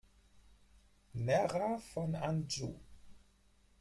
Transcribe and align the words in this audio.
Nerra 1.27 1.77
von 1.77 2.15
Anjou. 2.15 2.75